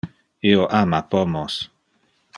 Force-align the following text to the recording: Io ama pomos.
Io 0.51 0.63
ama 0.79 1.03
pomos. 1.13 1.59